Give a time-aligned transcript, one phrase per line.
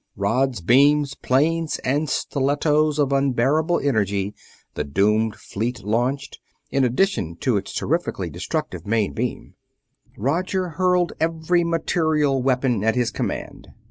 [0.15, 4.33] Rods, beams, planes, and stilettos of unbearable energy
[4.73, 6.39] the doomed fleet launched,
[6.71, 9.53] in addition to its terrifically destructive main beam:
[10.17, 13.67] Roger hurled every material weapon at his command.